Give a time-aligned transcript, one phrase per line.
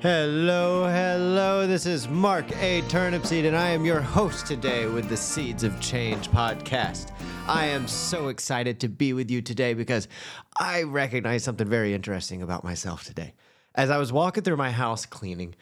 [0.00, 1.66] Hello, hello.
[1.66, 2.82] This is Mark A.
[2.82, 7.12] Turnipseed, and I am your host today with the Seeds of Change podcast.
[7.48, 10.06] I am so excited to be with you today because
[10.60, 13.32] I recognize something very interesting about myself today.
[13.74, 15.54] As I was walking through my house cleaning,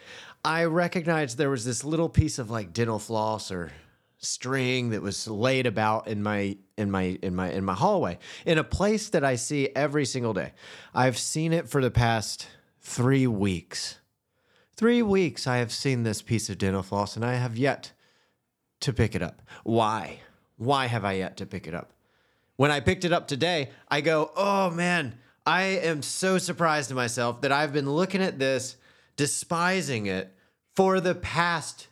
[0.45, 3.71] I recognized there was this little piece of like dental floss or
[4.19, 8.59] string that was laid about in my in my in my in my hallway in
[8.59, 10.55] a place that I see every single day.
[10.93, 12.49] I've seen it for the past
[12.81, 14.01] 3 weeks.
[14.77, 17.93] 3 weeks I have seen this piece of dental floss and I have yet
[18.81, 19.43] to pick it up.
[19.63, 20.21] Why?
[20.57, 21.93] Why have I yet to pick it up?
[22.57, 26.97] When I picked it up today, I go, "Oh man, I am so surprised in
[26.97, 28.77] myself that I've been looking at this
[29.17, 30.33] despising it
[30.75, 31.89] for the past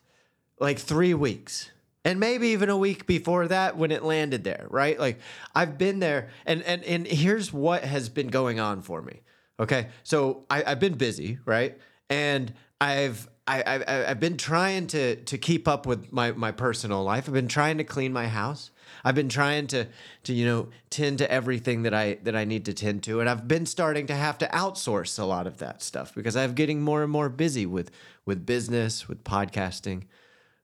[0.58, 1.70] like 3 weeks."
[2.04, 5.18] and maybe even a week before that when it landed there right like
[5.54, 9.20] i've been there and and and here's what has been going on for me
[9.60, 11.78] okay so I, i've been busy right
[12.10, 17.02] and i've I, I, I've been trying to to keep up with my, my personal
[17.02, 17.24] life.
[17.26, 18.70] I've been trying to clean my house.
[19.04, 19.88] I've been trying to
[20.24, 23.28] to you know tend to everything that I that I need to tend to, and
[23.28, 26.82] I've been starting to have to outsource a lot of that stuff because I'm getting
[26.82, 27.90] more and more busy with
[28.24, 30.04] with business, with podcasting,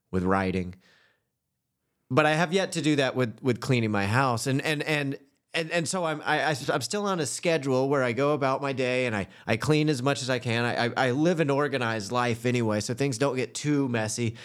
[0.09, 0.75] with writing
[2.11, 5.17] but I have yet to do that with with cleaning my house, and and and.
[5.53, 8.61] And, and so I'm I, I, am still on a schedule where I go about
[8.61, 10.63] my day and I, I clean as much as I can.
[10.63, 14.35] I, I, I live an organized life anyway, so things don't get too messy.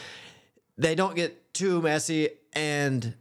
[0.79, 3.15] They don't get too messy, and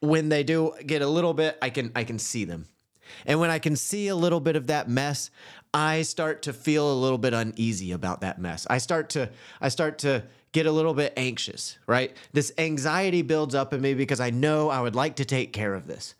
[0.00, 2.66] when they do get a little bit, I can I can see them.
[3.26, 5.30] And when I can see a little bit of that mess,
[5.74, 8.66] I start to feel a little bit uneasy about that mess.
[8.70, 12.16] I start to I start to get a little bit anxious, right?
[12.32, 15.74] This anxiety builds up in me because I know I would like to take care
[15.74, 16.14] of this.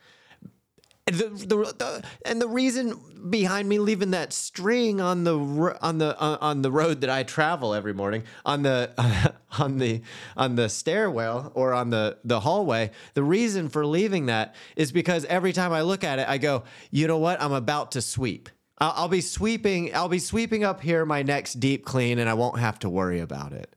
[1.10, 5.36] The, the, the, and the reason behind me leaving that string on the
[5.82, 10.02] on the uh, on the road that I travel every morning on the on the
[10.36, 15.24] on the stairwell or on the the hallway the reason for leaving that is because
[15.26, 17.40] every time I look at it I go you know what?
[17.42, 18.48] I'm about to sweep.
[18.78, 22.34] I'll, I'll be sweeping I'll be sweeping up here my next deep clean and I
[22.34, 23.74] won't have to worry about it.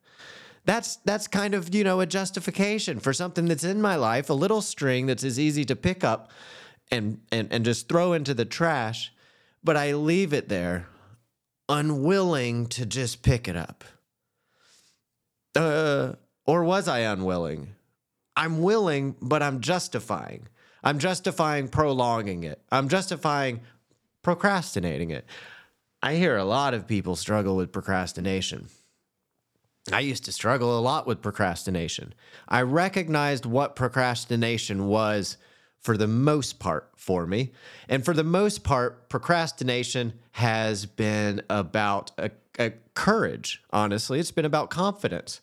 [0.66, 4.33] That's that's kind of you know a justification for something that's in my life a
[4.33, 6.31] little string that's as easy to pick up
[6.93, 9.11] and and, and just throw into the trash
[9.63, 10.87] but i leave it there
[11.69, 13.83] unwilling to just pick it up.
[15.55, 16.13] Uh,
[16.45, 17.75] or was i unwilling?
[18.35, 20.47] I'm willing but i'm justifying.
[20.83, 22.61] I'm justifying prolonging it.
[22.71, 23.61] I'm justifying
[24.21, 25.25] procrastinating it.
[26.01, 28.67] I hear a lot of people struggle with procrastination.
[29.91, 32.13] I used to struggle a lot with procrastination.
[32.47, 35.37] I recognized what procrastination was
[35.83, 37.51] for the most part for me.
[37.89, 44.19] And for the most part, procrastination has been about a, a courage, honestly.
[44.19, 45.41] It's been about confidence,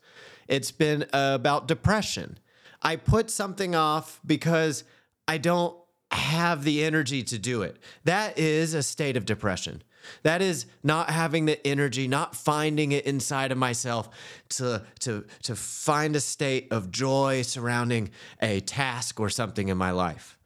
[0.48, 2.38] it's been about depression.
[2.82, 4.84] I put something off because
[5.28, 5.76] I don't
[6.10, 7.76] have the energy to do it.
[8.04, 9.82] That is a state of depression.
[10.22, 14.08] That is not having the energy, not finding it inside of myself
[14.50, 19.90] to, to, to find a state of joy surrounding a task or something in my
[19.90, 20.38] life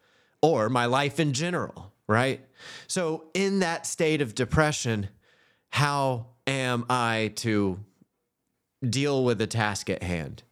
[0.43, 2.41] or my life in general, right?
[2.87, 5.09] So, in that state of depression,
[5.71, 7.81] how am I to
[8.89, 10.43] deal with the task at hand?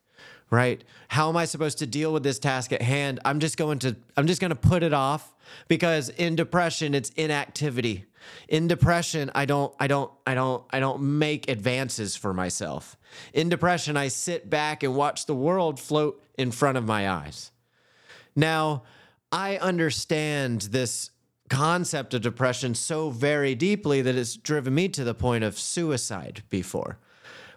[0.50, 0.84] Right?
[1.08, 3.20] How am I supposed to deal with this task at hand?
[3.24, 5.31] I'm just going to I'm just going to put it off
[5.68, 8.06] because in depression it's inactivity
[8.48, 12.96] in depression, I don't I don't I don't I don't make advances for myself.
[13.32, 17.50] In depression, I sit back and watch the world float in front of my eyes.
[18.34, 18.84] Now,
[19.30, 21.10] I understand this
[21.48, 26.42] concept of depression so very deeply that it's driven me to the point of suicide
[26.48, 26.98] before.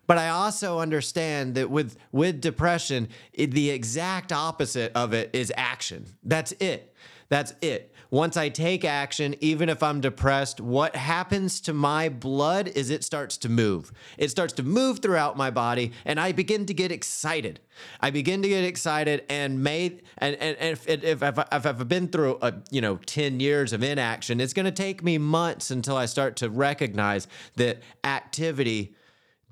[0.07, 5.51] But I also understand that with with depression, it, the exact opposite of it is
[5.55, 6.05] action.
[6.23, 6.93] That's it.
[7.29, 7.91] That's it.
[8.11, 13.03] Once I take action, even if I'm depressed, what happens to my blood is it
[13.03, 13.91] starts to move.
[14.17, 17.59] It starts to move throughout my body, and I begin to get excited.
[17.99, 21.87] I begin to get excited, and made and and, and if, if, if, if I've
[21.87, 25.71] been through a you know ten years of inaction, it's going to take me months
[25.71, 28.95] until I start to recognize that activity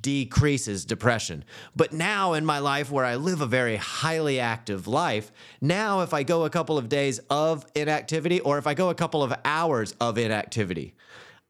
[0.03, 1.43] decreases depression.
[1.75, 6.13] But now in my life, where I live a very highly active life, now if
[6.13, 9.33] I go a couple of days of inactivity or if I go a couple of
[9.43, 10.93] hours of inactivity,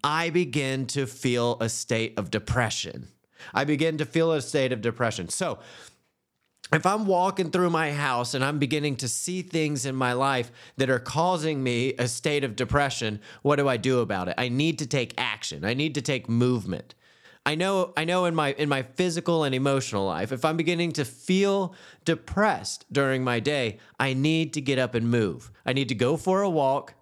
[0.01, 3.09] I begin to feel a state of depression.
[3.53, 5.27] I begin to feel a state of depression.
[5.27, 5.59] So,
[6.71, 10.51] if I'm walking through my house and I'm beginning to see things in my life
[10.77, 14.35] that are causing me a state of depression, what do I do about it?
[14.37, 15.65] I need to take action.
[15.65, 16.95] I need to take movement.
[17.45, 20.93] I know I know in my in my physical and emotional life, if I'm beginning
[20.93, 21.75] to feel
[22.05, 25.51] depressed during my day, I need to get up and move.
[25.65, 26.93] I need to go for a walk.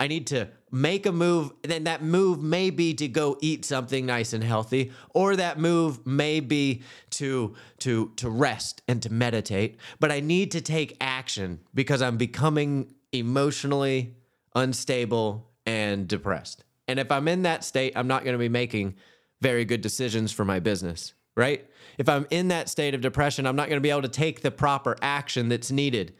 [0.00, 1.52] I need to make a move.
[1.62, 6.06] Then that move may be to go eat something nice and healthy, or that move
[6.06, 9.78] may be to to to rest and to meditate.
[9.98, 14.14] But I need to take action because I'm becoming emotionally
[14.54, 16.62] unstable and depressed.
[16.86, 18.94] And if I'm in that state, I'm not going to be making
[19.40, 21.66] very good decisions for my business, right?
[21.96, 24.42] If I'm in that state of depression, I'm not going to be able to take
[24.42, 26.14] the proper action that's needed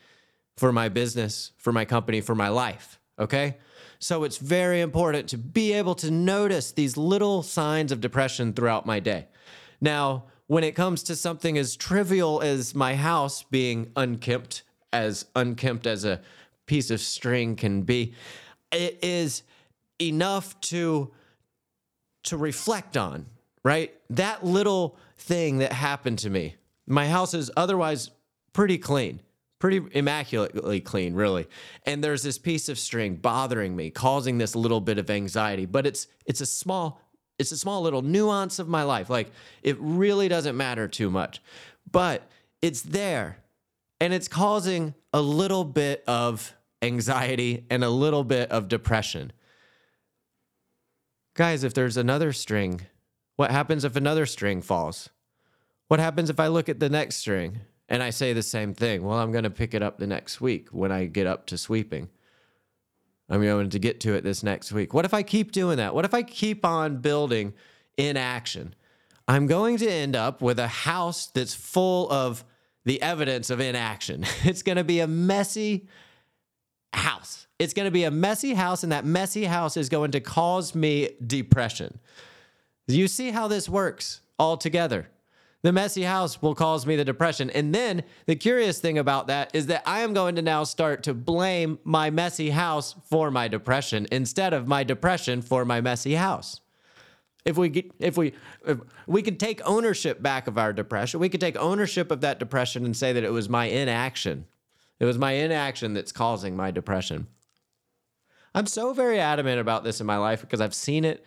[0.56, 3.56] for my business, for my company, for my life, okay?
[4.00, 8.86] So it's very important to be able to notice these little signs of depression throughout
[8.86, 9.26] my day.
[9.80, 14.62] Now, when it comes to something as trivial as my house being unkempt,
[14.92, 16.20] as unkempt as a
[16.66, 18.14] piece of string can be,
[18.72, 19.42] it is
[20.00, 21.10] enough to
[22.24, 23.26] to reflect on,
[23.64, 23.94] right?
[24.10, 26.56] That little thing that happened to me.
[26.86, 28.10] My house is otherwise
[28.52, 29.20] pretty clean,
[29.58, 31.46] pretty immaculately clean, really.
[31.84, 35.86] And there's this piece of string bothering me, causing this little bit of anxiety, but
[35.86, 37.00] it's it's a small
[37.38, 39.08] it's a small little nuance of my life.
[39.10, 39.30] Like
[39.62, 41.40] it really doesn't matter too much.
[41.90, 42.22] But
[42.60, 43.38] it's there
[44.00, 49.32] and it's causing a little bit of anxiety and a little bit of depression.
[51.38, 52.80] Guys, if there's another string,
[53.36, 55.08] what happens if another string falls?
[55.86, 59.04] What happens if I look at the next string and I say the same thing?
[59.04, 61.56] Well, I'm going to pick it up the next week when I get up to
[61.56, 62.08] sweeping.
[63.30, 64.92] I'm going to get to it this next week.
[64.92, 65.94] What if I keep doing that?
[65.94, 67.54] What if I keep on building
[67.96, 68.74] inaction?
[69.28, 72.44] I'm going to end up with a house that's full of
[72.84, 74.26] the evidence of inaction.
[74.44, 75.86] It's going to be a messy
[76.92, 77.46] house.
[77.58, 80.74] It's going to be a messy house, and that messy house is going to cause
[80.74, 81.98] me depression.
[82.86, 85.08] You see how this works all together.
[85.62, 87.50] The messy house will cause me the depression.
[87.50, 91.02] And then the curious thing about that is that I am going to now start
[91.02, 96.14] to blame my messy house for my depression instead of my depression for my messy
[96.14, 96.60] house.
[97.44, 98.34] If we if we
[98.66, 102.38] if we could take ownership back of our depression, we could take ownership of that
[102.38, 104.46] depression and say that it was my inaction.
[105.00, 107.28] It was my inaction that's causing my depression.
[108.54, 111.24] I'm so very adamant about this in my life because I've seen it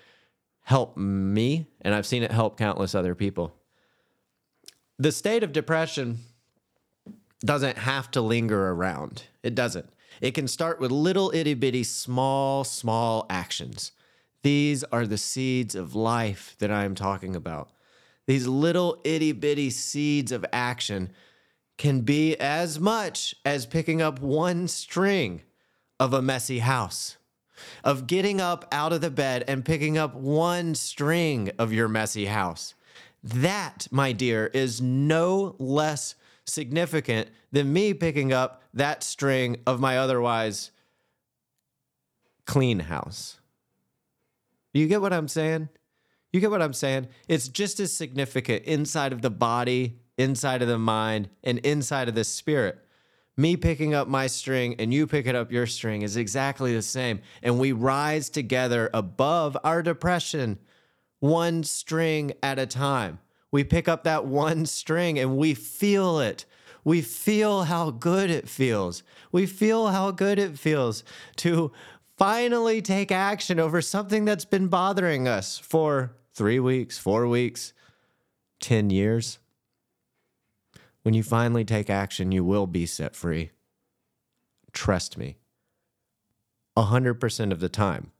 [0.63, 3.53] help me and I've seen it help countless other people.
[4.99, 6.19] The state of depression
[7.43, 9.23] doesn't have to linger around.
[9.43, 9.89] It doesn't.
[10.19, 13.93] It can start with little itty bitty, small, small actions.
[14.43, 17.69] These are the seeds of life that I am talking about.
[18.27, 21.11] These little itty bitty seeds of action
[21.81, 25.41] can be as much as picking up one string
[25.99, 27.17] of a messy house,
[27.83, 32.27] of getting up out of the bed and picking up one string of your messy
[32.27, 32.75] house.
[33.23, 36.13] That, my dear, is no less
[36.45, 40.69] significant than me picking up that string of my otherwise
[42.45, 43.39] clean house.
[44.71, 45.69] You get what I'm saying?
[46.31, 47.07] You get what I'm saying?
[47.27, 52.15] It's just as significant inside of the body, inside of the mind, and inside of
[52.15, 52.79] the spirit
[53.37, 57.21] me picking up my string and you picking up your string is exactly the same.
[57.41, 60.59] And we rise together above our depression,
[61.19, 63.19] one string at a time.
[63.51, 66.45] We pick up that one string and we feel it.
[66.83, 69.03] We feel how good it feels.
[69.31, 71.03] We feel how good it feels
[71.37, 71.71] to
[72.17, 77.73] finally take action over something that's been bothering us for three weeks, four weeks,
[78.61, 79.39] 10 years.
[81.03, 83.51] When you finally take action, you will be set free.
[84.71, 85.37] Trust me.
[86.77, 88.11] 100% of the time.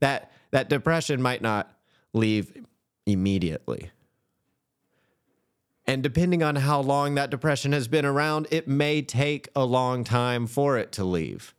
[0.00, 1.76] That that depression might not
[2.12, 2.64] leave
[3.04, 3.90] immediately.
[5.86, 10.02] And depending on how long that depression has been around, it may take a long
[10.02, 11.54] time for it to leave.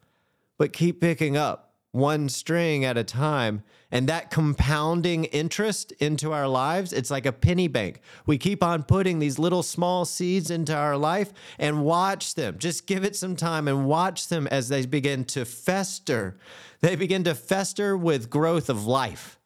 [0.57, 1.66] But keep picking up
[1.97, 3.63] one string at a time.
[3.91, 8.01] And that compounding interest into our lives, it's like a penny bank.
[8.25, 12.57] We keep on putting these little small seeds into our life and watch them.
[12.57, 16.37] Just give it some time and watch them as they begin to fester.
[16.81, 19.39] They begin to fester with growth of life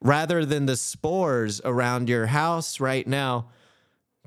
[0.00, 3.48] rather than the spores around your house right now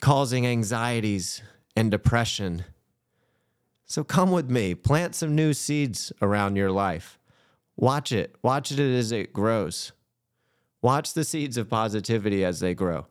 [0.02, 1.42] causing anxieties
[1.76, 2.66] and depression.
[3.86, 7.18] So come with me, plant some new seeds around your life.
[7.78, 8.36] Watch it.
[8.42, 9.94] Watch it as it grows.
[10.82, 13.06] Watch the seeds of positivity as they grow.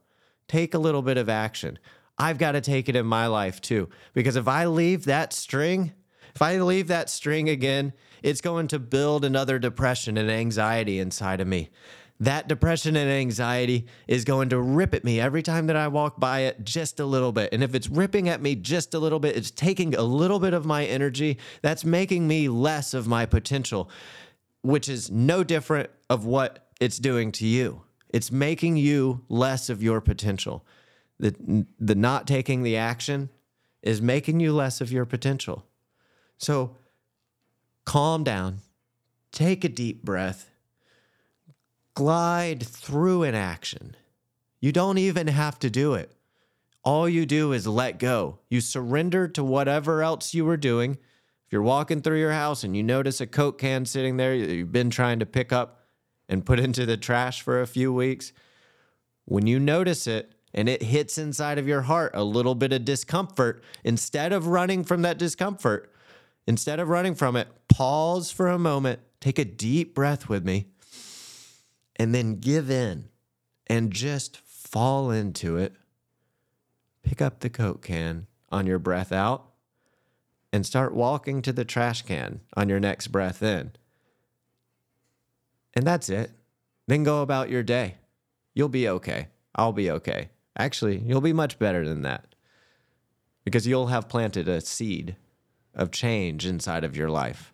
[0.49, 1.79] Take a little bit of action.
[2.19, 3.89] I've got to take it in my life too.
[4.13, 5.93] Because if I leave that string,
[6.35, 7.93] if I leave that string again,
[8.23, 11.71] it's going to build another depression and anxiety inside of me.
[12.19, 16.19] that depression and anxiety is going to rip at me every time that I walk
[16.19, 17.51] by it just a little bit.
[17.53, 20.55] And if it's ripping at me just a little bit, it's taking a little bit
[20.55, 21.39] of my energy.
[21.61, 23.91] That's making me less of my potential,
[24.67, 27.83] which is no different of what it's doing to you.
[28.11, 30.65] It's making you less of your potential.
[31.19, 33.31] The, the not taking the action
[33.83, 35.65] is making you less of your potential.
[36.39, 36.77] So
[37.85, 38.61] calm down,
[39.33, 40.51] take a deep breath
[41.97, 43.97] glide through an action.
[44.61, 46.13] You don't even have to do it.
[46.85, 48.39] All you do is let go.
[48.49, 50.99] You surrender to whatever else you were doing.
[51.47, 54.73] If you're walking through your house and you notice a Coke can sitting there you've
[54.73, 55.81] been trying to pick up
[56.29, 58.33] and put into the trash for a few weeks,
[59.27, 62.85] when you notice it and it hits inside of your heart a little bit of
[62.85, 65.93] discomfort, instead of running from that discomfort,
[66.49, 70.67] instead of running from it, pause for a moment, take a deep breath with me
[71.95, 73.09] and then give in
[73.69, 75.75] and just fall into it.
[77.05, 79.53] Pick up the Coke can on your breath out
[80.57, 83.73] and start walking to the trash can on your next breath in.
[85.75, 86.31] And that's it.
[86.87, 87.97] Then go about your day.
[88.55, 89.29] You'll be okay.
[89.55, 90.31] I'll be okay.
[90.59, 92.35] Actually, you'll be much better than that
[93.45, 95.17] because you'll have planted a seed
[95.75, 97.53] of change inside of your life.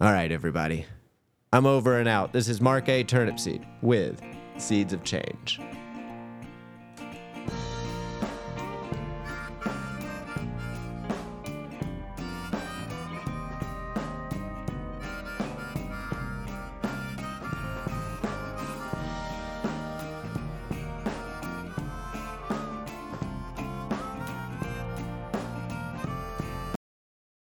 [0.00, 0.84] All right, everybody.
[1.52, 2.32] I'm over and out.
[2.32, 3.04] This is Mark A.
[3.04, 4.20] Turnipseed with
[4.56, 5.60] Seeds of Change.